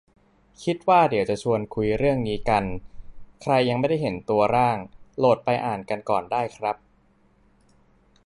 [0.63, 2.63] คิดว่าเดี๋ยวจะชวนคุยเรื่องนี้กัน
[3.41, 4.77] ใครยังไม่ได้เห็นตัวร่าง
[5.17, 6.75] โหลดไปอ่านกันก่อนได้ครับ